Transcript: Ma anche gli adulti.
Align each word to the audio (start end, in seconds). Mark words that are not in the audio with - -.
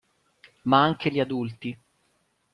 Ma 0.63 0.81
anche 0.81 1.11
gli 1.11 1.19
adulti. 1.19 1.77